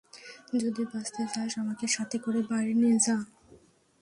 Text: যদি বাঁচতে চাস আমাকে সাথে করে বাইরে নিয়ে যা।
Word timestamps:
যদি 0.55 0.83
বাঁচতে 0.85 1.21
চাস 1.33 1.51
আমাকে 1.57 1.85
সাথে 1.87 2.17
করে 2.17 2.39
বাইরে 2.49 2.73
নিয়ে 2.73 2.97
যা। 2.99 3.17